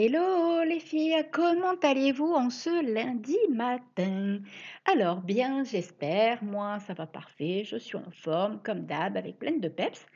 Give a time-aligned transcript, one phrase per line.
[0.00, 4.38] Hello les filles, comment allez-vous en ce lundi matin?
[4.84, 9.58] Alors bien, j'espère, moi ça va parfait, je suis en forme comme d'hab avec pleine
[9.58, 10.06] de peps.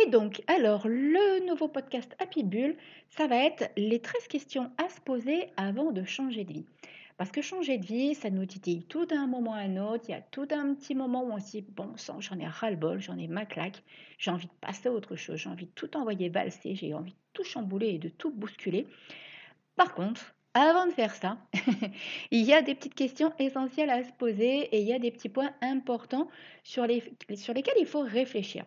[0.00, 2.76] Et donc, alors le nouveau podcast Happy Bull,
[3.08, 6.66] ça va être les 13 questions à se poser avant de changer de vie.
[7.16, 10.04] Parce que changer de vie, ça nous titille tout d'un moment à un autre.
[10.08, 12.46] Il y a tout un petit moment où on se dit, bon sang, j'en ai
[12.46, 13.82] ras-le-bol, j'en ai ma claque,
[14.18, 17.12] j'ai envie de passer à autre chose, j'ai envie de tout envoyer valser, j'ai envie
[17.12, 18.86] de tout chambouler et de tout bousculer.
[19.76, 21.38] Par contre, avant de faire ça,
[22.30, 25.10] il y a des petites questions essentielles à se poser et il y a des
[25.10, 26.28] petits points importants
[26.64, 27.02] sur, les,
[27.34, 28.66] sur lesquels il faut réfléchir.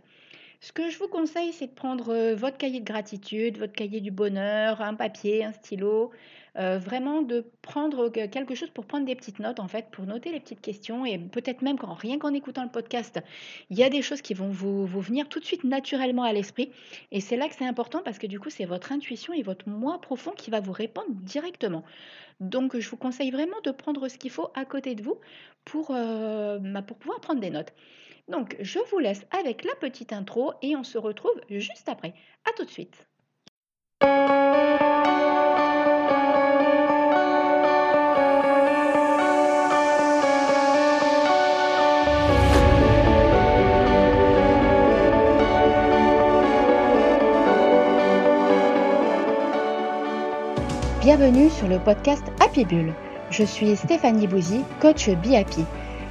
[0.62, 4.02] Ce que je vous conseille, c'est de prendre euh, votre cahier de gratitude, votre cahier
[4.02, 6.12] du bonheur, un papier, un stylo,
[6.58, 10.34] euh, vraiment de prendre quelque chose pour prendre des petites notes, en fait, pour noter
[10.34, 13.22] les petites questions et peut-être même rien qu'en écoutant le podcast,
[13.70, 16.72] il y a des choses qui vont vous, venir tout de suite naturellement à l'esprit.
[17.12, 19.70] Et c'est là que c'est important parce que du coup, c'est votre intuition et votre
[19.70, 21.86] moi profond qui va vous répondre directement.
[22.42, 25.20] Donc, je vous conseille vraiment de prendre ce qu'il faut à côté de vous
[25.64, 27.74] pour, euh, bah, pour pouvoir prendre des notes.
[28.30, 32.14] Donc, je vous laisse avec la petite intro et on se retrouve juste après.
[32.48, 33.08] À tout de suite.
[51.02, 52.94] Bienvenue sur le podcast Happy Bull.
[53.32, 55.66] Je suis Stéphanie Bouzy, coach Be Happy.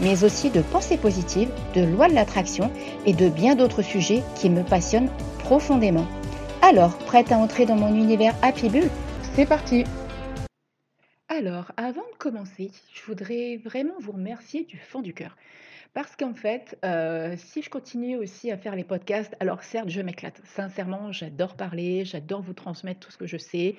[0.00, 2.70] mais aussi de pensée positive, de loi de l'attraction
[3.06, 6.06] et de bien d'autres sujets qui me passionnent profondément.
[6.62, 8.88] Alors, prête à entrer dans mon univers Happy Bull?
[9.34, 9.84] C'est parti
[11.28, 15.36] Alors, avant de commencer, je voudrais vraiment vous remercier du fond du cœur.
[15.94, 20.00] Parce qu'en fait, euh, si je continue aussi à faire les podcasts, alors certes, je
[20.00, 20.40] m'éclate.
[20.44, 23.76] Sincèrement, j'adore parler, j'adore vous transmettre tout ce que je sais,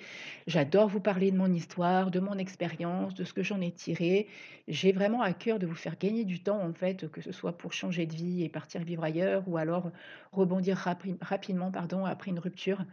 [0.47, 4.29] j'adore vous parler de mon histoire, de mon expérience, de ce que j'en ai tiré.
[4.69, 7.57] J'ai vraiment à cœur de vous faire gagner du temps, en fait, que ce soit
[7.57, 9.91] pour changer de vie et partir vivre ailleurs, ou alors
[10.31, 10.77] rebondir
[11.21, 12.85] rapidement pardon, après une rupture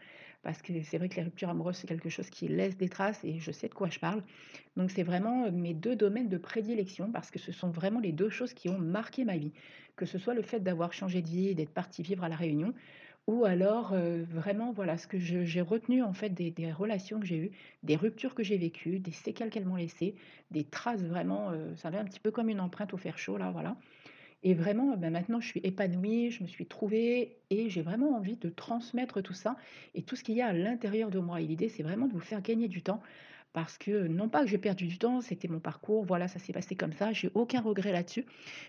[0.42, 3.24] parce que c'est vrai que les ruptures amoureuses, c'est quelque chose qui laisse des traces
[3.24, 4.22] et je sais de quoi je parle.
[4.76, 8.30] Donc c'est vraiment mes deux domaines de prédilection parce que ce sont vraiment les deux
[8.30, 9.52] choses qui ont marqué ma vie.
[9.96, 12.74] Que ce soit le fait d'avoir changé de vie d'être parti vivre à La Réunion,
[13.28, 13.94] ou alors
[14.30, 17.50] vraiment voilà ce que j'ai retenu en fait des, relations que j'ai eues,
[17.82, 20.16] des ruptures que j'ai vécues, des séquelles qu'elles m'ont laissées,
[20.50, 23.50] des traces vraiment, ça va un petit peu comme une empreinte au fer chaud là,
[23.52, 23.76] voilà.
[24.44, 28.36] Et vraiment, ben maintenant, je suis épanouie, je me suis trouvée et j'ai vraiment envie
[28.36, 29.56] de transmettre tout ça
[29.94, 31.40] et tout ce qu'il y a à l'intérieur de moi.
[31.40, 33.02] Et l'idée, c'est vraiment de vous faire gagner du temps
[33.52, 36.52] parce que non pas que j'ai perdu du temps, c'était mon parcours, voilà, ça s'est
[36.52, 38.24] passé comme ça, j'ai aucun regret là-dessus,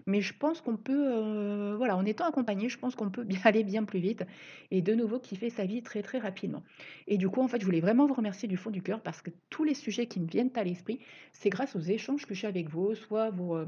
[0.05, 3.39] mais je pense qu'on peut, euh, voilà, en étant accompagné, je pense qu'on peut bien
[3.45, 4.25] aller bien plus vite
[4.71, 6.63] et de nouveau kiffer sa vie très très rapidement.
[7.07, 9.21] Et du coup, en fait, je voulais vraiment vous remercier du fond du cœur parce
[9.21, 10.99] que tous les sujets qui me viennent à l'esprit,
[11.31, 13.65] c'est grâce aux échanges que j'ai avec vous, soit vos, euh,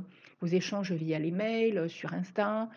[0.51, 2.69] échanges via les mails, euh, sur Insta,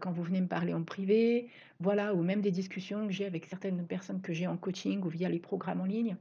[0.00, 1.48] quand vous venez me parler en privé,
[1.80, 5.08] voilà, ou même des discussions que j'ai avec certaines personnes que j'ai en coaching ou
[5.08, 6.16] via les programmes en ligne.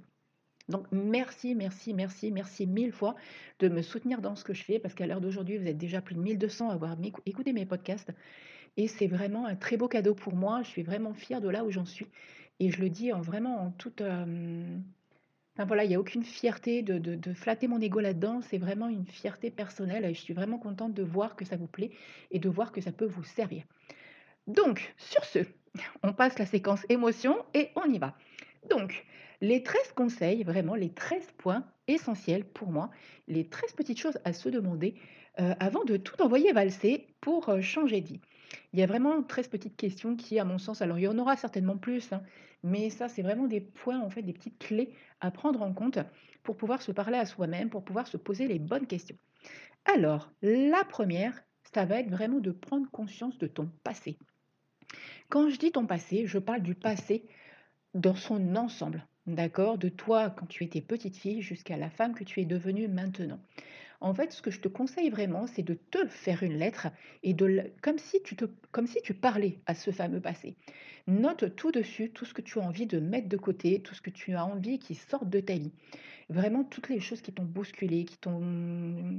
[0.70, 3.16] Donc merci, merci, merci, merci mille fois
[3.60, 6.00] de me soutenir dans ce que je fais, parce qu'à l'heure d'aujourd'hui, vous êtes déjà
[6.00, 8.12] plus de 1200 à avoir écouté mes podcasts.
[8.78, 10.62] Et c'est vraiment un très beau cadeau pour moi.
[10.64, 12.08] Je suis vraiment fière de là où j'en suis.
[12.60, 14.02] Et je le dis en vraiment en toute...
[14.02, 14.78] Euh,
[15.56, 18.42] enfin voilà, il n'y a aucune fierté de, de flatter mon ego là-dedans.
[18.42, 20.06] C'est vraiment une fierté personnelle.
[20.06, 21.92] Et je suis vraiment contente de voir que ça vous plaît
[22.30, 23.64] et de voir que ça peut vous servir.
[24.46, 25.40] Donc, sur ce,
[26.04, 28.16] on passe la séquence émotion et on y va.
[28.70, 29.06] Donc,
[29.42, 32.90] les 13 conseils, vraiment les 13 points essentiels pour moi,
[33.28, 34.96] les 13 petites choses à se demander
[35.40, 38.22] euh, avant de tout envoyer valser pour euh, changer de vie.
[38.74, 41.18] Il y a vraiment 13 petites questions qui, à mon sens, alors il y en
[41.18, 42.22] aura certainement plus, hein,
[42.64, 46.00] mais ça, c'est vraiment des points, en fait, des petites clés à prendre en compte
[46.44, 49.18] pour pouvoir se parler à soi-même, pour pouvoir se poser les bonnes questions.
[49.86, 51.42] Alors, la première,
[51.74, 54.18] ça va être vraiment de prendre conscience de ton passé.
[55.30, 57.28] Quand je dis ton passé, je parle du passé
[57.94, 59.06] dans son ensemble.
[59.36, 62.88] D'accord De toi, quand tu étais petite fille, jusqu'à la femme que tu es devenue
[62.88, 63.40] maintenant.
[64.02, 66.88] En fait, ce que je te conseille vraiment, c'est de te faire une lettre
[67.22, 70.56] et de comme si tu te comme si tu parlais à ce fameux passé.
[71.06, 74.02] Note tout dessus, tout ce que tu as envie de mettre de côté, tout ce
[74.02, 75.74] que tu as envie qui sorte de ta vie.
[76.30, 78.42] Vraiment toutes les choses qui t'ont bousculé, qui t'ont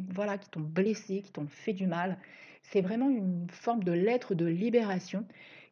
[0.08, 2.18] voilà, qui t'ont blessé, qui t'ont fait du mal.
[2.62, 5.24] C'est vraiment une forme de lettre de libération.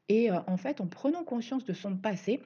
[0.08, 2.40] Et en fait, en prenant conscience de son passé,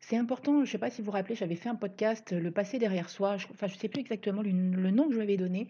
[0.00, 2.50] c'est important, je ne sais pas si vous vous rappelez, j'avais fait un podcast, Le
[2.50, 5.22] passé derrière soi, je, enfin je ne sais plus exactement le, nom que je lui
[5.22, 5.68] avais donné,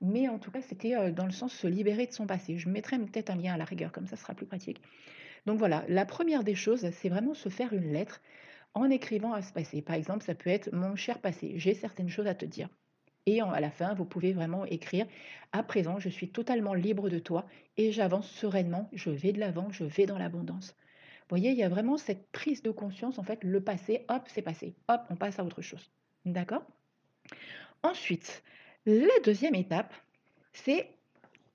[0.00, 2.56] mais en tout cas, c'était dans le sens se libérer de son passé.
[2.56, 4.80] Je mettrai peut-être un lien à la rigueur, comme ça sera plus pratique.
[5.44, 8.22] Donc voilà, la première des choses, c'est vraiment se faire une lettre
[8.74, 9.82] en écrivant à ce passé.
[9.82, 12.68] Par exemple, ça peut être mon cher passé, j'ai certaines choses à te dire.
[13.26, 15.06] Et à la fin, vous pouvez vraiment écrire
[15.52, 17.44] à présent, je suis totalement libre de toi
[17.76, 20.76] et j'avance sereinement, je vais de l'avant, je vais dans l'abondance.
[21.28, 24.22] Vous voyez, il y a vraiment cette prise de conscience, en fait, le passé, hop,
[24.28, 25.90] c'est passé, hop, on passe à autre chose.
[26.24, 26.64] D'accord?
[27.82, 28.44] Ensuite,
[28.86, 29.92] la deuxième étape,
[30.52, 30.88] c'est,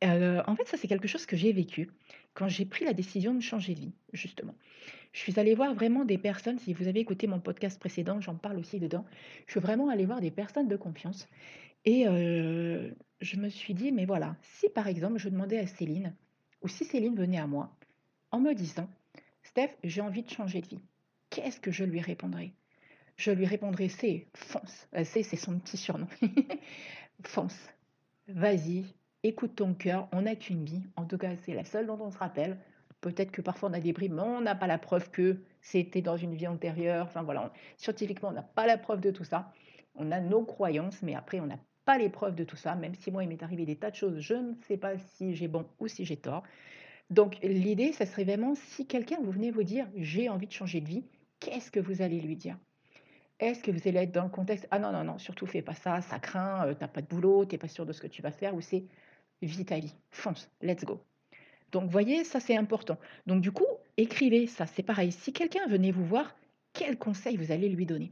[0.03, 1.89] euh, en fait, ça c'est quelque chose que j'ai vécu
[2.33, 4.55] quand j'ai pris la décision de changer de vie, justement.
[5.13, 8.35] Je suis allée voir vraiment des personnes, si vous avez écouté mon podcast précédent, j'en
[8.35, 9.05] parle aussi dedans,
[9.45, 11.27] je suis vraiment allée voir des personnes de confiance.
[11.85, 12.91] Et euh,
[13.21, 16.13] je me suis dit, mais voilà, si par exemple je demandais à Céline,
[16.61, 17.75] ou si Céline venait à moi,
[18.31, 18.89] en me disant,
[19.51, 20.79] Steph, j'ai envie de changer de vie,
[21.29, 22.53] qu'est-ce que je lui répondrais
[23.17, 24.87] Je lui répondrais, c'est fonce.
[24.95, 26.07] Euh, c'est, c'est son petit surnom.
[27.25, 27.59] fonce.
[28.29, 28.85] Vas-y,
[29.23, 30.83] écoute ton cœur, on n'a qu'une vie.
[30.95, 32.59] En tout cas, c'est la seule dont on se rappelle.
[33.01, 36.01] Peut-être que parfois on a des bribes, mais on n'a pas la preuve que c'était
[36.01, 37.07] dans une vie antérieure.
[37.07, 39.51] Enfin voilà, scientifiquement, on n'a pas la preuve de tout ça.
[39.95, 42.75] On a nos croyances, mais après, on n'a pas les preuves de tout ça.
[42.75, 45.35] Même si moi, il m'est arrivé des tas de choses, je ne sais pas si
[45.35, 46.43] j'ai bon ou si j'ai tort.
[47.11, 50.81] Donc l'idée, ça serait vraiment, si quelqu'un vous venez vous dire, j'ai envie de changer
[50.81, 51.03] de vie,
[51.39, 52.57] qu'est-ce que vous allez lui dire?
[53.39, 55.73] Est-ce que vous allez être dans le contexte, ah non, non, non, surtout fais pas
[55.73, 57.99] ça, ça craint, euh, tu n'as pas de boulot, tu n'es pas sûr de ce
[57.99, 58.85] que tu vas faire, ou c'est
[59.41, 61.03] vis ta vie, fonce, let's go.
[61.71, 62.97] Donc, voyez, ça c'est important.
[63.27, 63.67] Donc, du coup,
[63.97, 64.65] écrivez ça.
[64.65, 65.11] C'est pareil.
[65.11, 66.35] Si quelqu'un venait vous voir,
[66.73, 68.11] quel conseil vous allez lui donner?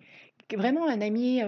[0.56, 1.42] Vraiment un ami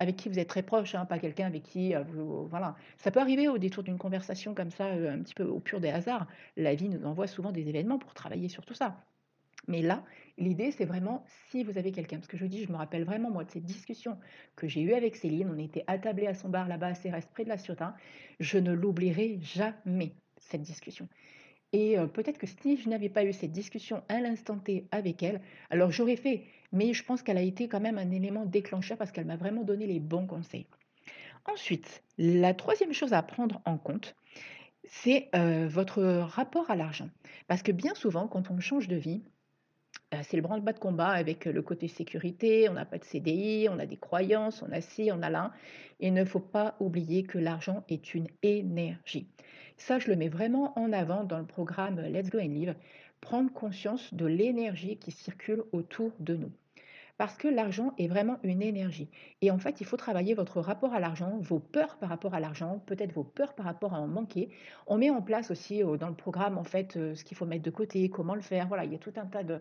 [0.00, 2.76] avec qui vous êtes très proche, hein, pas quelqu'un avec qui vous, voilà.
[2.96, 5.90] Ça peut arriver au détour d'une conversation comme ça, un petit peu au pur des
[5.90, 6.26] hasards.
[6.56, 9.04] La vie nous envoie souvent des événements pour travailler sur tout ça.
[9.66, 10.02] Mais là,
[10.38, 12.16] l'idée, c'est vraiment si vous avez quelqu'un.
[12.16, 14.16] Parce que je dis, je me rappelle vraiment, moi, de cette discussion
[14.56, 15.50] que j'ai eue avec Céline.
[15.54, 17.94] On était attablés à son bar là-bas à Cérès, près de la Ciotat.
[18.40, 21.06] Je ne l'oublierai jamais, cette discussion.
[21.74, 25.42] Et peut-être que si je n'avais pas eu cette discussion à l'instant T avec elle,
[25.68, 29.12] alors j'aurais fait, mais je pense qu'elle a été quand même un élément déclencheur parce
[29.12, 30.66] qu'elle m'a vraiment donné les bons conseils.
[31.46, 34.16] Ensuite, la troisième chose à prendre en compte,
[34.84, 35.30] c'est
[35.68, 37.08] votre rapport à l'argent.
[37.46, 39.22] Parce que bien souvent, quand on change de vie,
[40.22, 43.78] c'est le branle-bas de combat avec le côté sécurité, on n'a pas de CDI, on
[43.78, 45.52] a des croyances, on a ci, on a là.
[46.00, 49.28] Il ne faut pas oublier que l'argent est une énergie.
[49.76, 52.74] Ça, je le mets vraiment en avant dans le programme Let's Go and Live,
[53.20, 56.52] prendre conscience de l'énergie qui circule autour de nous.
[57.16, 59.10] Parce que l'argent est vraiment une énergie.
[59.42, 62.38] Et en fait, il faut travailler votre rapport à l'argent, vos peurs par rapport à
[62.38, 64.50] l'argent, peut-être vos peurs par rapport à en manquer.
[64.86, 67.44] On met en place aussi euh, dans le programme, en fait, euh, ce qu'il faut
[67.44, 68.68] mettre de côté, comment le faire.
[68.68, 69.60] Voilà, il y a tout un tas de,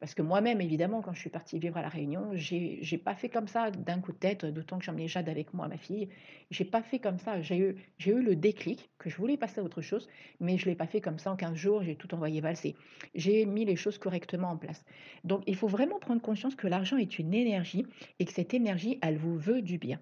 [0.00, 3.14] parce que moi-même, évidemment, quand je suis partie vivre à La Réunion, j'ai n'ai pas
[3.14, 6.08] fait comme ça d'un coup de tête, d'autant que j'emmenais Jade avec moi, ma fille.
[6.50, 7.42] J'ai pas fait comme ça.
[7.42, 10.08] J'ai eu, eu le déclic que je voulais passer à autre chose,
[10.38, 12.76] mais je ne l'ai pas fait comme ça en 15 jours, j'ai tout envoyé valser.
[13.14, 14.84] J'ai mis les choses correctement en place.
[15.24, 17.84] Donc, il faut vraiment prendre conscience que l'argent est une énergie
[18.20, 20.00] et que cette énergie, elle vous veut du bien.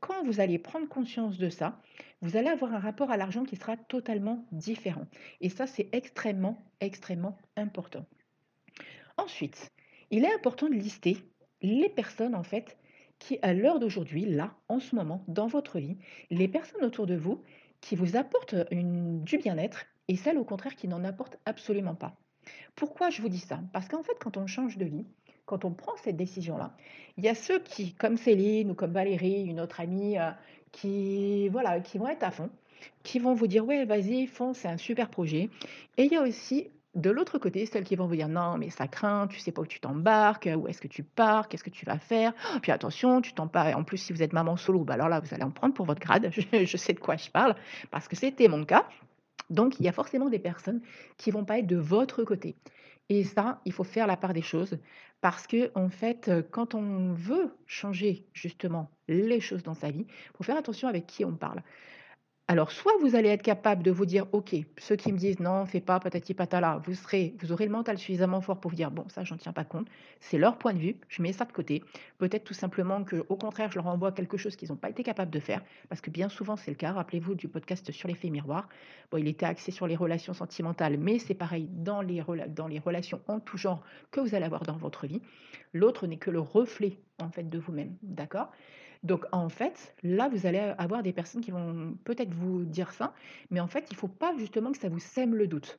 [0.00, 1.80] Quand vous allez prendre conscience de ça,
[2.20, 5.06] vous allez avoir un rapport à l'argent qui sera totalement différent.
[5.40, 8.04] Et ça, c'est extrêmement, extrêmement important.
[9.18, 9.70] Ensuite,
[10.10, 11.18] il est important de lister
[11.60, 12.78] les personnes en fait
[13.18, 15.98] qui, à l'heure d'aujourd'hui, là, en ce moment, dans votre vie,
[16.30, 17.42] les personnes autour de vous
[17.80, 22.16] qui vous apportent du bien-être et celles au contraire qui n'en apportent absolument pas.
[22.76, 23.60] Pourquoi je vous dis ça?
[23.72, 25.04] Parce qu'en fait, quand on change de vie,
[25.46, 26.76] quand on prend cette décision-là,
[27.16, 30.30] il y a ceux qui, comme Céline ou comme Valérie, une autre amie, euh,
[30.70, 32.50] qui, voilà, qui vont être à fond,
[33.02, 35.50] qui vont vous dire ouais, vas-y, fonce, c'est un super projet.
[35.96, 38.70] Et il y a aussi de l'autre côté, celles qui vont vous dire non, mais
[38.70, 41.70] ça craint, tu sais pas où tu t'embarques, où est-ce que tu pars, qu'est-ce que
[41.70, 42.32] tu vas faire.
[42.60, 43.76] Puis attention, tu t'embarques.
[43.76, 45.86] En plus, si vous êtes maman solo, bah alors là, vous allez en prendre pour
[45.86, 46.30] votre grade.
[46.52, 47.54] Je, sais de quoi je parle
[47.90, 48.86] parce que c'était mon cas.
[49.50, 50.82] Donc, il y a forcément des personnes
[51.16, 52.56] qui vont pas être de votre côté.
[53.08, 54.78] Et ça, il faut faire la part des choses
[55.20, 60.36] parce que, en fait, quand on veut changer justement les choses dans sa vie, il
[60.36, 61.62] faut faire attention avec qui on parle.
[62.50, 65.66] Alors, soit vous allez être capable de vous dire, OK, ceux qui me disent non,
[65.66, 68.90] fais pas patati patala, vous serez, vous aurez le mental suffisamment fort pour vous dire,
[68.90, 69.86] bon, ça, j'en tiens pas compte,
[70.18, 71.84] c'est leur point de vue, je mets ça de côté.
[72.16, 75.02] Peut-être tout simplement que, au contraire, je leur envoie quelque chose qu'ils n'ont pas été
[75.02, 76.92] capables de faire, parce que bien souvent, c'est le cas.
[76.92, 78.66] Rappelez-vous du podcast sur l'effet miroir.
[79.10, 82.78] Bon, il était axé sur les relations sentimentales, mais c'est pareil dans les, dans les
[82.78, 85.20] relations en tout genre que vous allez avoir dans votre vie.
[85.74, 87.94] L'autre n'est que le reflet, en fait, de vous-même.
[88.02, 88.50] D'accord?
[89.02, 93.14] Donc en fait, là, vous allez avoir des personnes qui vont peut-être vous dire ça,
[93.50, 95.78] mais en fait, il ne faut pas justement que ça vous sème le doute.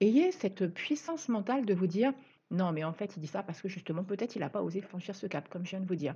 [0.00, 2.12] Ayez cette puissance mentale de vous dire
[2.50, 4.80] non, mais en fait, il dit ça parce que justement, peut-être il n'a pas osé
[4.80, 6.14] franchir ce cap, comme je viens de vous dire.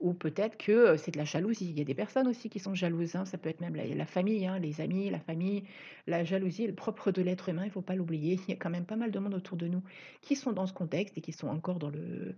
[0.00, 1.70] Ou peut-être que c'est de la jalousie.
[1.70, 3.14] Il y a des personnes aussi qui sont jalouses.
[3.14, 5.64] hein, Ça peut être même la, famille, hein, les amis, la famille.
[6.08, 8.40] La jalousie est propre de l'être humain, il ne faut pas l'oublier.
[8.48, 9.82] Il y a quand même pas mal de monde autour de nous
[10.20, 12.34] qui sont dans ce contexte et qui sont encore dans le,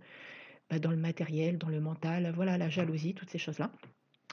[0.71, 2.31] bah, dans le matériel, dans le mental.
[2.33, 3.69] Voilà, la jalousie, toutes ces choses-là.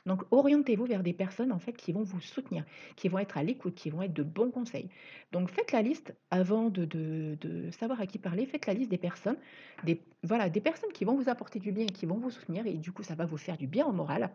[0.06, 2.64] Donc orientez-vous vers des personnes en fait qui vont vous soutenir,
[2.94, 4.88] qui vont être à l'écoute, qui vont être de bons conseils.
[5.32, 8.98] Donc faites la liste avant de, de, savoir à qui parler, faites la liste des
[8.98, 9.36] personnes,
[9.82, 12.74] des, voilà, des personnes qui vont vous apporter du bien, qui vont vous soutenir et
[12.74, 14.30] du coup ça va vous faire du bien au moral.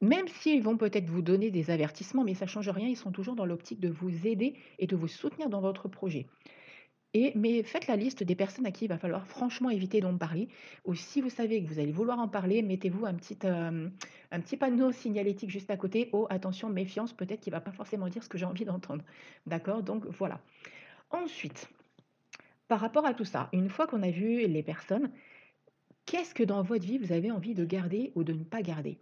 [0.00, 3.12] Même s'ils vont peut-être vous donner des avertissements, mais ça ne change rien, ils sont
[3.12, 6.26] toujours dans l'optique de vous aider et de vous soutenir dans votre projet
[7.14, 10.48] mais faites la liste des personnes à qui il va falloir franchement éviter d'en parler.
[10.84, 14.56] Ou si vous savez que vous allez vouloir en parler, mettez-vous un petit, un petit
[14.56, 16.08] panneau signalétique juste à côté.
[16.12, 19.04] Oh, attention, méfiance, peut-être qu'il ne va pas forcément dire ce que j'ai envie d'entendre.
[19.46, 19.82] D'accord?
[19.82, 20.40] Donc voilà.
[21.10, 21.68] Ensuite,
[22.68, 25.10] par rapport à tout ça, une fois qu'on a vu les personnes,
[26.06, 28.98] qu'est-ce que dans votre vie vous avez envie de garder ou de ne pas garder?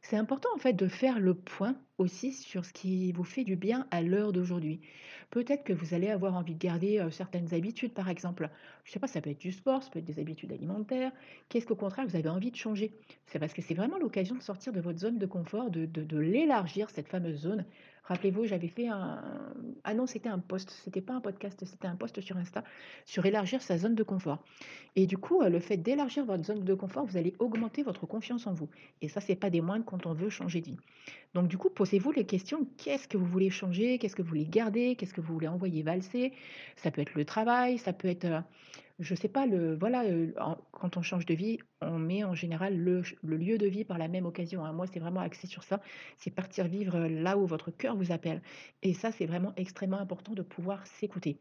[0.00, 3.56] C'est important en fait de faire le point aussi sur ce qui vous fait du
[3.56, 4.80] bien à l'heure d'aujourd'hui.
[5.30, 8.50] Peut-être que vous allez avoir envie de garder certaines habitudes, par exemple.
[8.84, 11.12] Je ne sais pas, ça peut être du sport, ça peut être des habitudes alimentaires.
[11.48, 12.92] Qu'est-ce qu'au contraire vous avez envie de changer?
[13.26, 16.18] C'est parce que c'est vraiment l'occasion de sortir de votre zone de confort, de, de
[16.18, 17.64] l'élargir, cette fameuse zone,
[18.04, 19.22] Rappelez-vous, j'avais fait un.
[19.82, 22.62] Ah non, c'était un post, c'était pas un podcast, c'était un post sur Insta
[23.06, 24.44] sur élargir sa zone de confort.
[24.94, 28.46] Et du coup, le fait d'élargir votre zone de confort, vous allez augmenter votre confiance
[28.46, 28.68] en vous.
[29.00, 30.76] Et ça, c'est pas des moindres quand on veut changer de vie.
[31.32, 33.98] Donc, du coup, posez-vous les questions qu'est-ce que vous voulez changer?
[33.98, 34.96] Qu'est-ce que vous voulez garder?
[34.96, 36.32] Qu'est-ce que vous voulez envoyer valser?
[36.76, 38.42] Ça peut être le travail, ça peut être
[39.00, 40.02] je sais pas, le, voilà,
[40.70, 44.08] quand on change de vie, on met en général le, lieu de vie par la
[44.08, 44.64] même occasion.
[44.64, 44.72] Hein.
[44.72, 45.82] Moi, c'est vraiment axé sur ça.
[46.16, 48.40] C'est partir vivre là où votre cœur vous appelle.
[48.82, 51.36] Et ça, c'est vraiment extrêmement important de pouvoir s'écouter.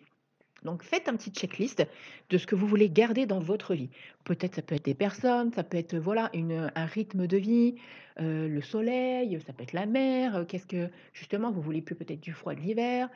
[0.62, 1.86] Donc faites un petit checklist
[2.30, 3.90] de ce que vous voulez garder dans votre vie.
[4.24, 7.76] Peut-être ça peut être des personnes, ça peut être voilà un rythme de vie,
[8.18, 10.46] le soleil, ça peut être la mer.
[10.48, 13.10] Qu'est-ce que justement vous voulez plus peut-être du froid de l'hiver.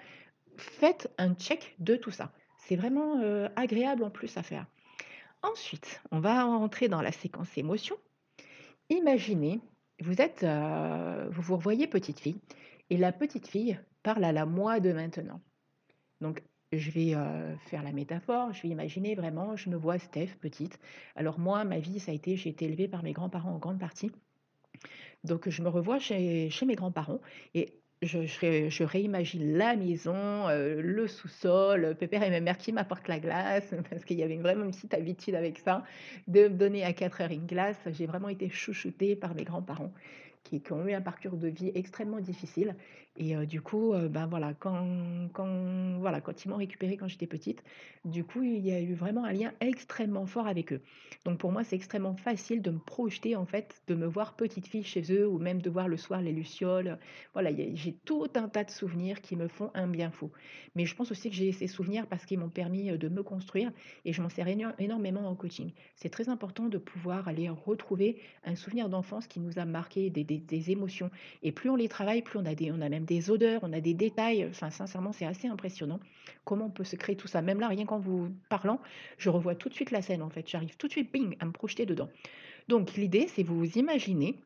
[0.58, 2.34] Faites un check de tout ça.
[2.58, 3.22] C'est vraiment
[3.56, 4.66] agréable en plus à faire.
[5.42, 7.96] Ensuite, on va rentrer dans la séquence émotion.
[8.90, 9.62] Imaginez,
[10.02, 12.40] vous êtes, vous vous revoyez petite fille,
[12.90, 15.40] et la petite fille parle à la moi de maintenant.
[16.20, 17.16] Donc, je vais
[17.66, 20.80] faire la métaphore, je vais imaginer vraiment, je me vois Steph, petite.
[21.16, 23.80] Alors moi, ma vie, ça a été, j'ai été élevée par mes grands-parents en grande
[23.80, 24.12] partie.
[25.24, 27.22] Donc je me revois chez, mes grands-parents
[27.54, 33.74] et je, réimagine la maison, le sous-sol, pépère et ma mère qui m'apportent la glace,
[33.90, 35.84] parce qu'il y avait vraiment une petite habitude avec ça,
[36.28, 37.78] de me donner à 4 heures une glace.
[37.88, 39.92] J'ai vraiment été chouchoutée par mes grands-parents
[40.44, 42.76] qui, ont eu un parcours de vie extrêmement difficile.
[43.18, 47.64] Et du coup, ben voilà, quand, quand, voilà, quand ils m'ont récupérée quand j'étais petite,
[48.06, 50.82] du coup, il y a eu vraiment un lien extrêmement fort avec eux.
[51.26, 54.68] Donc pour moi, c'est extrêmement facile de me projeter, en fait, de me voir petite
[54.68, 57.00] fille chez eux, ou même de voir le soir les lucioles.
[57.34, 60.32] Voilà, j'ai tout un tas de souvenirs qui me font un bien fou.
[60.76, 63.72] Mais je pense aussi que j'ai ces souvenirs parce qu'ils m'ont permis de me construire
[64.06, 65.72] et je m'en sers énormément en coaching.
[65.96, 70.24] C'est très important de pouvoir aller retrouver un souvenir d'enfance qui nous a marqué des,
[70.24, 71.10] des, émotions.
[71.44, 73.74] Et plus on les travaille, plus on a, des, on a même des odeurs, on
[73.74, 74.46] a des détails.
[74.50, 76.00] Enfin, sincèrement, c'est assez impressionnant
[76.46, 77.42] comment on peut se créer tout ça.
[77.42, 78.80] Même là, rien qu'en vous parlant,
[79.18, 80.48] je revois tout de suite la scène, en fait.
[80.48, 82.10] J'arrive tout de suite, bing, à me projeter dedans.
[82.68, 84.42] Donc, l'idée, c'est vous imaginez,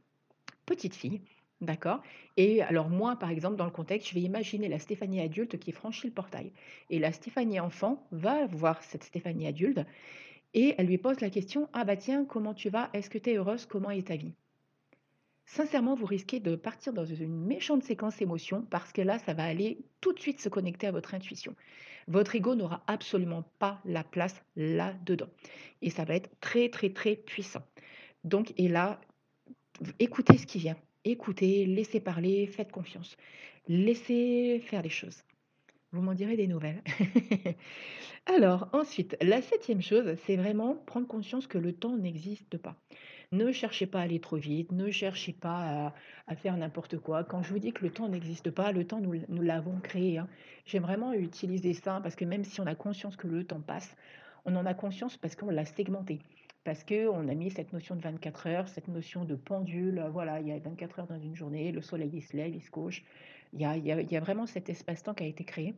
[0.65, 1.21] petite fille,
[1.61, 2.01] D'accord
[2.37, 5.71] Et alors moi, par exemple, dans le contexte, je vais imaginer la Stéphanie adulte qui
[5.71, 6.51] franchit le portail.
[6.89, 9.81] Et la Stéphanie enfant va voir cette Stéphanie adulte
[10.53, 12.89] et elle lui pose la question, ah bah tiens, comment tu vas?
[12.93, 13.65] Est-ce que tu es heureuse?
[13.65, 14.33] Comment est ta vie?
[15.51, 19.43] Sincèrement, vous risquez de partir dans une méchante séquence émotion parce que là, ça va
[19.43, 21.55] aller tout de suite se connecter à votre intuition.
[22.08, 25.29] Votre ego n'aura absolument pas la place là-dedans.
[25.81, 27.63] Et ça va être très, très, très puissant.
[28.24, 29.01] Donc, et là,
[30.00, 30.77] écoutez ce qui vient.
[31.03, 33.17] Écoutez, laissez parler, faites confiance.
[33.67, 35.24] Laissez faire les choses.
[35.91, 36.81] Vous m'en direz des nouvelles.
[38.25, 42.77] Alors, ensuite, la septième chose, c'est vraiment prendre conscience que le temps n'existe pas.
[43.33, 45.93] Ne cherchez pas à aller trop vite, ne cherchez pas
[46.27, 47.23] à, faire n'importe quoi.
[47.23, 50.17] Quand je vous dis que le temps n'existe pas, le temps, nous, l'avons créé.
[50.17, 50.27] Hein.
[50.65, 53.95] J'aime vraiment utiliser ça parce que même si on a conscience que le temps passe,
[54.43, 56.19] on en a conscience parce qu'on l'a segmenté.
[56.65, 60.05] Parce qu'on a mis cette notion de 24 heures, cette notion de pendule.
[60.11, 62.61] Voilà, il y a 24 heures dans une journée, le soleil il se lève, il
[62.61, 63.01] se couche.
[63.53, 65.73] Il y a, il y a vraiment cet espace-temps qui a été créé.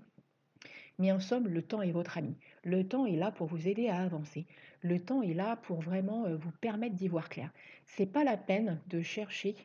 [1.00, 2.35] Mais en somme, le temps est votre ami.
[2.63, 4.45] Le temps est là pour vous aider à avancer.
[4.81, 7.51] Le temps est là pour vraiment euh, vous permettre d'y voir clair.
[7.85, 9.55] C'est pas la peine de chercher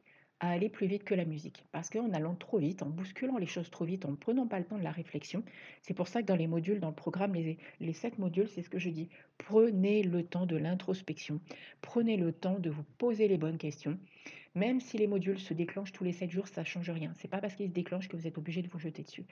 [0.40, 1.64] à aller plus vite que la musique.
[1.73, 4.58] Parce qu'en allant trop vite, en bousculant les choses trop vite, en ne prenant pas
[4.58, 5.42] le temps de la réflexion,
[5.82, 8.62] c'est pour ça que dans les modules, dans le programme, les, les sept modules, c'est
[8.62, 9.08] ce que je dis.
[9.37, 11.40] Prenez le temps de l'introspection.
[11.82, 13.99] Prenez le temps de vous poser les bonnes questions.
[14.54, 17.12] Même si les modules se déclenchent tous les sept jours, ça ne change rien.
[17.16, 19.25] C'est pas parce qu'ils se déclenchent que vous êtes obligé de vous jeter dessus.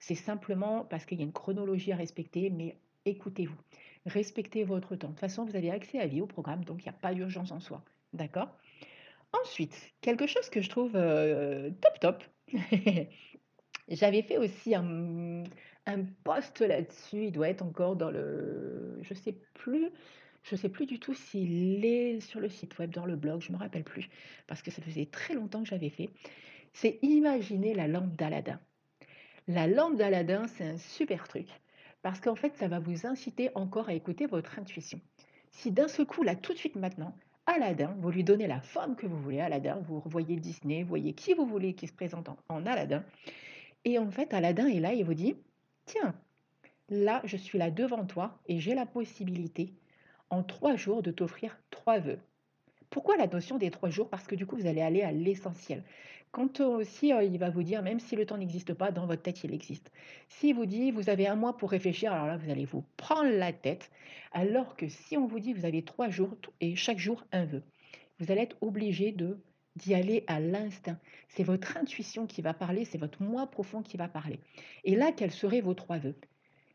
[0.00, 3.58] C'est simplement parce qu'il y a une chronologie à respecter, mais écoutez-vous.
[4.06, 5.08] Respectez votre temps.
[5.08, 7.14] De toute façon, vous avez accès à vie au programme, donc il n'y a pas
[7.14, 7.84] d'urgence en soi.
[8.14, 8.48] D'accord?
[9.32, 12.24] Ensuite, quelque chose que je trouve euh, top top.
[13.88, 15.44] J'avais fait aussi un,
[15.86, 17.26] un post là-dessus.
[17.26, 19.90] Il doit être encore dans le, je sais plus,
[20.42, 23.40] je sais plus du tout s'il est sur le site web, dans le blog.
[23.42, 24.08] Je me rappelle plus
[24.46, 26.10] parce que ça faisait très longtemps que j'avais fait.
[26.72, 28.60] C'est imaginer la lampe d'Aladin.
[29.48, 31.48] La lampe d'Aladin, c'est un super truc
[32.02, 35.00] parce qu'en fait, ça va vous inciter encore à écouter votre intuition.
[35.50, 37.14] Si d'un seul coup, là, tout de suite maintenant,
[37.46, 41.14] Aladdin, vous lui donnez la forme que vous voulez, Aladdin, vous voyez Disney, vous voyez
[41.14, 43.04] qui vous voulez qui se présente en, Aladdin.
[43.84, 45.34] Et en fait, Aladdin est là et vous dit,
[45.84, 46.14] tiens,
[46.88, 49.74] là, je suis là devant toi et j'ai la possibilité
[50.30, 52.20] en trois jours de t'offrir trois vœux.
[52.90, 54.08] Pourquoi la notion des trois jours?
[54.08, 55.84] Parce que du coup, vous allez aller à l'essentiel.
[56.32, 59.22] Quand aussi, euh, il va vous dire, même si le temps n'existe pas, dans votre
[59.22, 59.90] tête, il existe.
[60.28, 63.30] S'il vous dit, vous avez un mois pour réfléchir, alors là, vous allez vous prendre
[63.30, 63.90] la tête.
[64.32, 67.62] Alors que si on vous dit, vous avez trois jours et chaque jour un vœu,
[68.18, 69.38] vous allez être obligé de
[69.76, 70.98] d'y aller à l'instinct.
[71.28, 74.40] C'est votre intuition qui va parler, c'est votre moi profond qui va parler.
[74.84, 76.16] Et là, quels seraient vos trois vœux?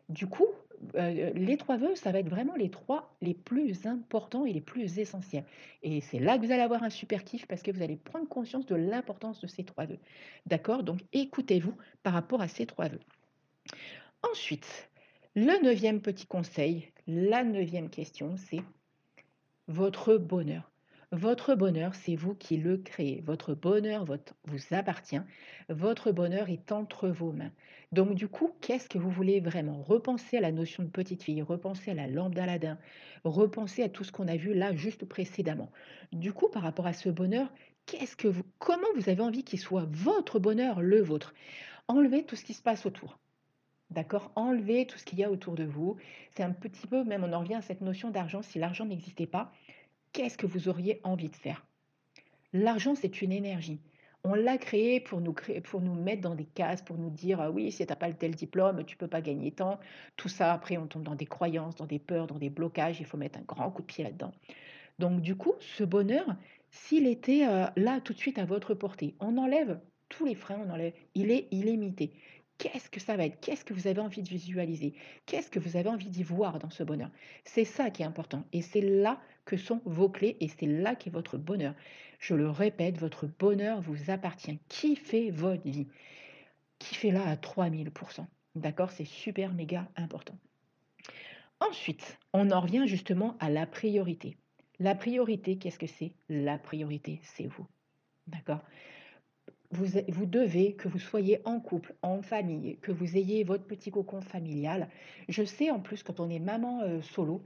[0.09, 0.47] Du coup,
[0.95, 4.61] euh, les trois vœux, ça va être vraiment les trois les plus importants et les
[4.61, 5.45] plus essentiels.
[5.83, 8.27] Et c'est là que vous allez avoir un super kiff parce que vous allez prendre
[8.27, 9.99] conscience de l'importance de ces trois vœux.
[10.45, 10.83] D'accord?
[10.83, 13.01] Donc écoutez-vous par rapport à ces trois vœux.
[14.31, 14.89] Ensuite,
[15.35, 18.61] le neuvième petit conseil, la neuvième question, c'est
[19.67, 20.71] votre bonheur.
[21.15, 23.21] Votre bonheur, c'est vous qui le créez.
[23.21, 25.21] Votre bonheur vous appartient.
[25.69, 27.53] Votre bonheur est entre vos mains.
[27.93, 29.81] Donc du coup, qu'est-ce que vous voulez vraiment?
[29.81, 32.77] Repensez à la notion de petite fille, repensez à la lampe d'Aladin,
[33.23, 35.71] repensez à tout ce qu'on a vu là juste précédemment.
[36.11, 37.47] Du coup, par rapport à ce bonheur,
[37.85, 41.33] qu'est-ce que vous, comment vous avez envie qu'il soit votre bonheur, le vôtre?
[41.87, 43.19] Enlevez tout ce qui se passe autour.
[43.89, 44.33] D'accord?
[44.35, 45.95] Enlevez tout ce qu'il y a autour de vous.
[46.35, 48.41] C'est un petit peu, même on en revient à cette notion d'argent.
[48.41, 49.53] Si l'argent n'existait pas,
[50.15, 51.67] qu'est-ce que vous auriez envie de faire?
[52.53, 53.81] L'argent, c'est une énergie.
[54.23, 57.41] On l'a créé pour nous, créer, pour nous mettre dans des cases, pour nous dire
[57.41, 59.77] ah oui, si tu n'as pas le tel diplôme, tu ne peux pas gagner tant.
[60.15, 63.01] Tout ça, après, on tombe dans des croyances, dans des peurs, dans des blocages.
[63.01, 64.31] Il faut mettre un grand coup de pied là-dedans.
[64.99, 66.25] Donc, du coup, ce bonheur,
[66.71, 70.61] s'il était euh, là tout de suite à votre portée, on enlève tous les freins,
[70.65, 72.13] on enlève, il est illimité.
[72.57, 73.39] Qu'est-ce que ça va être?
[73.41, 74.93] Qu'est-ce que vous avez envie de visualiser?
[75.25, 77.09] Qu'est-ce que vous avez envie d'y voir dans ce bonheur?
[77.43, 78.45] C'est ça qui est important.
[78.53, 81.75] Et c'est là que sont vos clés et c'est là qu'est votre bonheur.
[82.19, 84.57] Je le répète, votre bonheur vous appartient.
[84.69, 85.87] Qui fait votre vie?
[86.79, 88.25] Qui fait là à 3000%.
[88.55, 88.91] D'accord?
[88.91, 90.37] C'est super méga important.
[91.59, 94.37] Ensuite, on en revient justement à la priorité.
[94.79, 96.13] La priorité, qu'est-ce que c'est?
[96.29, 97.67] La priorité, c'est vous.
[98.27, 98.61] D'accord?
[99.75, 104.21] Vous, devez, que vous soyez en couple, en famille, que vous ayez votre petit cocon
[104.21, 104.89] familial.
[105.29, 107.43] Je sais en plus, quand on est maman euh, solo,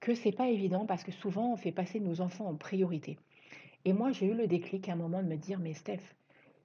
[0.00, 3.18] que c'est pas évident parce que souvent on fait passer nos enfants en priorité.
[3.84, 6.02] Et moi, j'ai eu le déclic à un moment de me dire, mais Steph,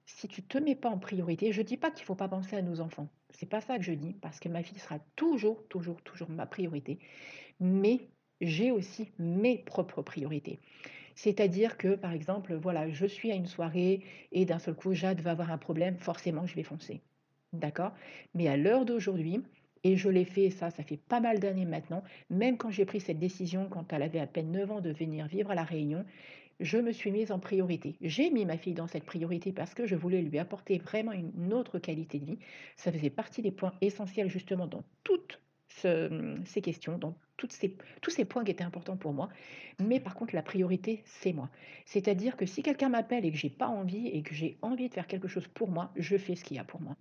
[0.06, 2.62] si tu te mets pas en priorité, je dis pas qu'il faut pas penser à
[2.62, 3.08] nos enfants.
[3.30, 6.46] C'est pas ça que je dis parce que ma fille sera toujours, toujours, toujours ma
[6.46, 6.98] priorité.
[7.60, 8.08] Mais
[8.40, 10.60] j'ai aussi mes propres priorités.
[11.14, 15.20] C'est-à-dire que, par exemple, voilà, je suis à une soirée et d'un seul coup, Jade
[15.20, 17.00] va avoir un problème, forcément, je vais foncer.
[17.52, 17.92] D'accord?
[18.34, 19.42] Mais à l'heure d'aujourd'hui,
[19.84, 23.00] et je l'ai fait, ça, ça fait pas mal d'années maintenant, même quand j'ai pris
[23.00, 26.04] cette décision, quand elle avait à peine 9 ans de venir vivre à La Réunion,
[26.60, 27.96] je me suis mise en priorité.
[28.00, 31.52] J'ai mis ma fille dans cette priorité parce que je voulais lui apporter vraiment une
[31.52, 32.38] autre qualité de vie.
[32.76, 34.84] Ça faisait partie des points essentiels justement dans
[35.80, 39.28] toutes ces questions, dans toutes ces, tous ces points qui étaient importants pour moi.
[39.80, 41.50] Mais par contre, la priorité, c'est moi.
[41.86, 44.94] C'est-à-dire que si quelqu'un m'appelle et que j'ai pas envie et que j'ai envie de
[44.94, 46.96] faire quelque chose pour moi, je fais ce qu'il y a pour moi.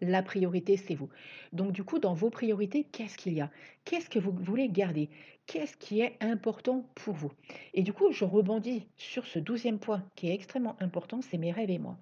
[0.00, 1.08] La priorité, c'est vous.
[1.52, 3.50] Donc du coup, dans vos priorités, qu'est-ce qu'il y a?
[3.84, 5.10] Qu'est-ce que vous voulez garder?
[5.46, 7.32] Qu'est-ce qui est important pour vous?
[7.74, 11.52] Et du coup, je rebondis sur ce douzième point qui est extrêmement important, c'est mes
[11.52, 11.98] rêves et moi.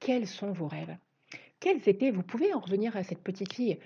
[0.00, 0.96] Quels sont vos rêves?
[1.60, 3.78] Quels étaient Vous pouvez en revenir à cette petite fille.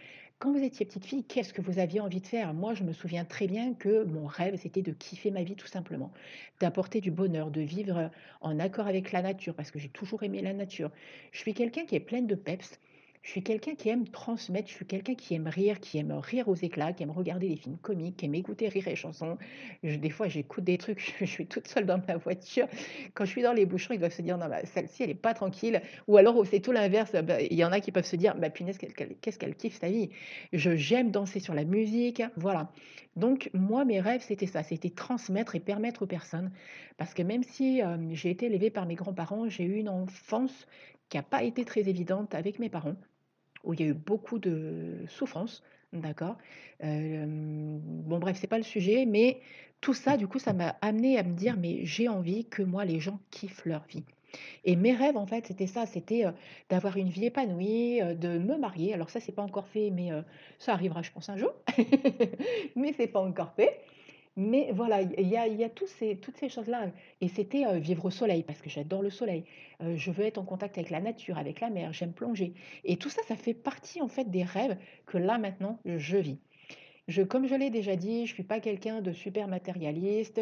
[0.44, 2.52] Quand vous étiez petite fille, qu'est-ce que vous aviez envie de faire?
[2.52, 5.66] Moi, je me souviens très bien que mon rêve, c'était de kiffer ma vie tout
[5.66, 6.12] simplement,
[6.61, 8.11] d'apporter du bonheur, de vivre
[8.42, 10.90] en accord avec la nature, parce que j'ai toujours aimé la nature.
[11.33, 12.78] Je suis quelqu'un qui est pleine de peps
[13.25, 16.47] Je suis quelqu'un qui aime transmettre, je suis quelqu'un qui aime rire, qui aime rire
[16.47, 19.39] aux éclats, qui aime regarder des films comiques, qui aime écouter rire et chansons.
[19.83, 22.69] Des fois, j'écoute des trucs, je, suis toute seule dans ma voiture.
[23.15, 25.15] Quand je suis dans les bouchons, ils doivent se dire, non, bah, celle-ci, elle est
[25.15, 25.81] pas tranquille.
[26.07, 27.13] Ou alors, oh, c'est tout l'inverse.
[27.13, 29.89] bah, Il y en a qui peuvent se dire, bah, punaise, qu'est-ce qu'elle kiffe sa
[29.89, 30.11] vie.
[30.53, 32.23] Je, j'aime danser sur la musique.
[32.37, 32.71] Voilà.
[33.17, 34.63] Donc, moi, mes rêves, c'était ça.
[34.63, 36.53] C'était transmettre et permettre aux personnes.
[36.99, 40.67] Parce que même si euh, j'ai été élevée par mes grands-parents, j'ai eu une enfance
[41.09, 42.97] qui n'a pas été très évidente avec mes parents
[43.64, 46.37] où il y a eu beaucoup de souffrance, d'accord?
[46.83, 49.40] Euh, bon, bref, c'est pas le sujet, mais
[49.81, 52.85] tout ça, du coup, ça m'a amené à me dire, mais j'ai envie que moi,
[52.85, 54.05] les gens kiffent leur vie.
[54.64, 56.33] Et mes rêves, en fait, c'était ça, c'était euh,
[56.68, 58.92] d'avoir une vie épanouie, euh, de me marier.
[58.94, 60.11] Alors ça, c'est pas encore fait, mais
[60.59, 61.53] ça arrivera, je pense, un jour.
[62.77, 63.81] mais c'est pas encore fait.
[64.37, 66.90] Mais voilà, il y a, y a ces, toutes ces choses-là.
[67.20, 69.44] Et c'était euh, vivre au soleil, parce que j'adore le soleil.
[69.81, 72.55] Euh, je veux être en contact avec la nature, avec la mer, j'aime plonger.
[72.85, 76.38] Et tout ça, ça fait partie en fait des rêves que là maintenant, je vis.
[77.29, 80.40] Comme je l'ai déjà dit, je ne suis pas quelqu'un de super matérialiste.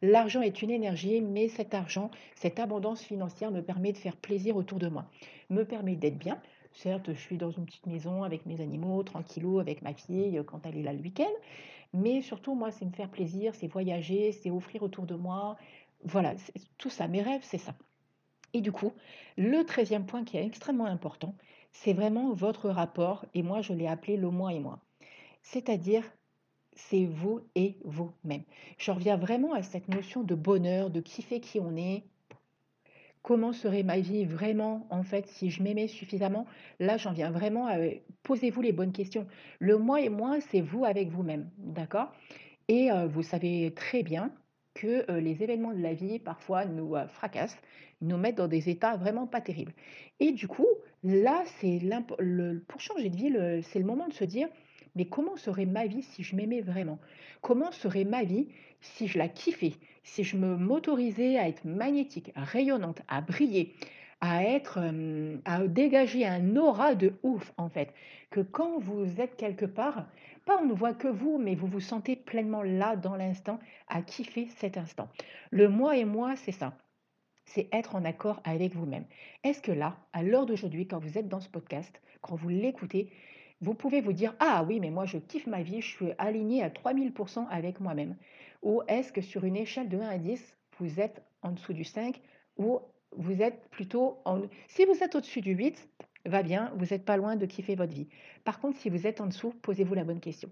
[0.00, 4.56] L'argent est une énergie, mais cet argent, cette abondance financière me permet de faire plaisir
[4.56, 5.10] autour de moi,
[5.50, 6.40] me permet d'être bien.
[6.82, 10.44] Certes, je suis dans une petite maison avec mes animaux, tranquillou, avec ma fille euh,
[10.44, 11.32] quand elle est là le week-end.
[11.92, 15.56] Mais surtout, moi, c'est me faire plaisir, c'est voyager, c'est offrir autour de moi.
[16.04, 16.36] Voilà,
[16.76, 17.08] tout ça.
[17.08, 17.74] Mes rêves, c'est ça.
[18.52, 18.92] Et du coup,
[19.36, 21.34] le treizième point qui est extrêmement important,
[21.72, 24.78] c'est vraiment votre rapport, et moi je l'ai appelé le moi et moi.
[25.42, 26.04] C'est-à-dire,
[26.74, 28.44] c'est vous et vous-même.
[28.78, 32.04] Je reviens vraiment à cette notion de bonheur, de kiffer qui on est.
[33.28, 36.46] Comment serait ma vie vraiment, en fait, si je m'aimais suffisamment?
[36.80, 37.76] Là, j'en viens vraiment à...
[37.76, 37.90] euh,
[38.22, 39.26] Posez-vous les bonnes questions.
[39.58, 42.10] Le moi et moi, c'est vous avec vous-même, d'accord?
[42.68, 44.32] Et euh, vous savez très bien
[44.72, 47.58] que euh, les événements de la vie, parfois, nous euh, fracassent,
[48.00, 49.74] nous mettent dans des états vraiment pas terribles.
[50.20, 50.66] Et du coup,
[51.02, 54.48] là, c'est le, pour changer de vie, c'est le moment de se dire,
[54.94, 56.98] mais comment serait ma vie si je m'aimais vraiment?
[57.42, 58.48] Comment serait ma vie
[58.80, 59.74] si je la kiffais?
[60.08, 63.74] Si je me m'autorisais à être magnétique, rayonnante, à briller,
[64.20, 64.80] à être,
[65.44, 67.92] à dégager un aura de ouf en fait.
[68.30, 70.06] Que quand vous êtes quelque part,
[70.46, 74.00] pas on ne voit que vous, mais vous vous sentez pleinement là dans l'instant, à
[74.02, 75.08] kiffer cet instant.
[75.50, 76.72] Le moi et moi, c'est ça
[77.44, 79.06] c'est être en accord avec vous-même.
[79.42, 83.10] Est-ce que là, à l'heure d'aujourd'hui, quand vous êtes dans ce podcast, quand vous l'écoutez,
[83.62, 86.62] vous pouvez vous dire Ah oui, mais moi je kiffe ma vie, je suis aligné
[86.62, 88.16] à 3000% avec moi-même
[88.62, 91.84] Ou est-ce que sur une échelle de 1 à 10, vous êtes en dessous du
[91.84, 92.20] 5
[92.56, 92.80] ou
[93.16, 94.42] vous êtes plutôt en...
[94.68, 95.88] Si vous êtes au-dessus du 8,
[96.26, 98.08] va bien, vous n'êtes pas loin de kiffer votre vie.
[98.44, 100.50] Par contre, si vous êtes en dessous, posez-vous la bonne question.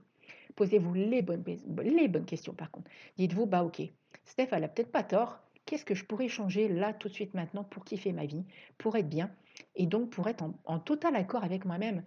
[0.54, 2.90] Posez-vous les bonnes, questions par contre.
[3.18, 3.82] Dites-vous, bah ok,
[4.24, 7.34] Steph, elle a peut-être pas tort, qu'est-ce que je pourrais changer là tout de suite
[7.34, 8.44] maintenant pour kiffer ma vie,
[8.78, 9.30] pour être bien
[9.74, 12.04] et donc pour être en total accord avec moi-même?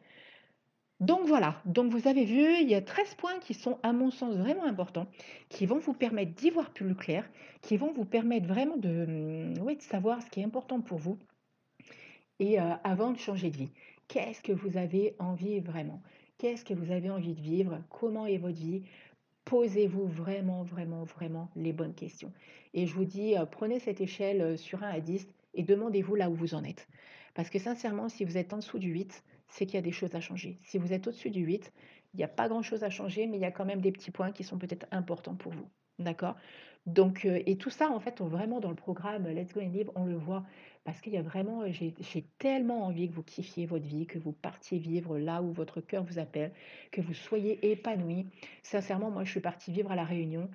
[0.99, 4.11] Donc voilà, donc vous avez vu, il y a 13 points qui sont à mon
[4.11, 5.07] sens vraiment importants,
[5.47, 7.29] qui vont vous permettre d'y voir plus clair,
[7.61, 11.17] qui vont vous permettre vraiment de, oui, de savoir ce qui est important pour vous
[12.39, 13.71] et euh, avant de changer de vie.
[14.09, 16.01] Qu'est-ce que vous avez envie vraiment?
[16.37, 17.79] Qu'est-ce que vous avez envie de vivre?
[17.89, 18.83] Comment est votre vie?
[19.45, 22.33] Posez-vous vraiment, vraiment, vraiment les bonnes questions.
[22.73, 26.15] Et je vous dis, euh, prenez cette échelle euh, sur 1 à 10 et demandez-vous
[26.15, 26.87] là où vous en êtes.
[27.35, 29.91] Parce que sincèrement, si vous êtes en dessous du 8, c'est qu'il y a des
[29.91, 30.59] choses à changer.
[30.63, 31.73] Si vous êtes au-dessus du 8,
[32.13, 34.11] il n'y a pas grand-chose à changer, mais il y a quand même des petits
[34.11, 35.67] points qui sont peut-être importants pour vous.
[35.99, 36.35] D'accord?
[36.85, 39.91] Donc, euh, et tout ça, en fait, vraiment dans le programme Let's Go and Live,
[39.95, 40.45] on le voit.
[40.85, 44.17] Parce qu'il y a vraiment, j'ai j'ai tellement envie que vous kiffiez votre vie, que
[44.17, 46.51] vous partiez vivre là où votre cœur vous appelle,
[46.91, 48.27] que vous soyez épanoui.
[48.63, 50.49] Sincèrement, moi, je suis partie vivre à La Réunion.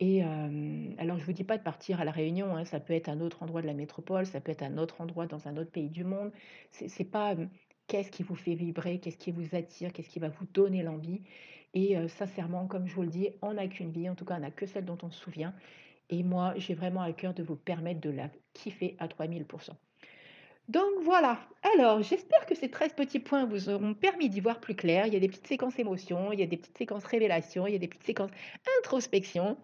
[0.00, 2.80] Et euh, alors, je ne vous dis pas de partir à La Réunion, hein, ça
[2.80, 5.48] peut être un autre endroit de la métropole, ça peut être un autre endroit dans
[5.48, 6.32] un autre pays du monde.
[6.70, 7.46] C'est pas euh,
[7.88, 11.22] qu'est-ce qui vous fait vibrer, qu'est-ce qui vous attire, qu'est-ce qui va vous donner l'envie.
[11.74, 14.40] Et sincèrement, comme je vous le dis, on n'a qu'une vie, en tout cas, on
[14.40, 15.52] n'a que celle dont on se souvient.
[16.08, 19.72] Et moi, j'ai vraiment à cœur de vous permettre de la kiffer à 3000%.
[20.68, 21.40] Donc voilà,
[21.74, 25.06] alors j'espère que ces 13 petits points vous auront permis d'y voir plus clair.
[25.06, 27.72] Il y a des petites séquences émotions, il y a des petites séquences révélations, il
[27.72, 28.30] y a des petites séquences
[28.80, 29.56] introspection.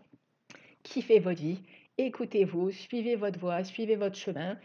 [0.83, 1.61] Kiffez votre vie,
[1.99, 4.59] écoutez-vous, suivez votre voie, suivez votre chemin.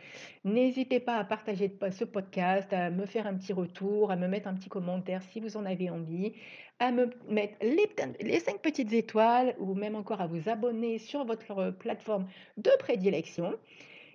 [0.44, 4.48] N'hésitez pas à partager ce podcast, à me faire un petit retour, à me mettre
[4.48, 6.34] un petit commentaire si vous en avez envie,
[6.80, 7.90] à me mettre les,
[8.22, 13.56] les 5 petites étoiles ou même encore à vous abonner sur votre plateforme de prédilection.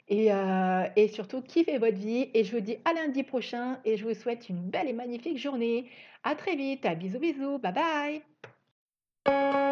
[0.08, 2.30] Et, euh, et, surtout, kiffez votre vie.
[2.34, 3.80] Et je vous dis à lundi prochain.
[3.84, 5.88] Et je vous souhaite une belle et magnifique journée.
[6.22, 6.84] À très vite.
[6.84, 7.58] À bisous, bisous.
[7.58, 8.22] Bye
[9.26, 9.62] bye.